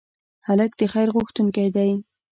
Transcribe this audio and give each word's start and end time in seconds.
هلک 0.47 0.71
د 0.79 0.81
خیر 0.93 1.07
غوښتونکی 1.15 1.67
دی. 1.75 1.91